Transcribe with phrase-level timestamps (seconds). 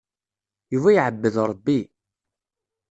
[0.73, 1.79] Yuba iɛebbed Ṛebbi.